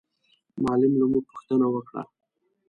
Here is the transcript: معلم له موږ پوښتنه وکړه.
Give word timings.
معلم 0.63 0.93
له 0.99 1.05
موږ 1.11 1.23
پوښتنه 1.31 1.65
وکړه. 1.69 2.03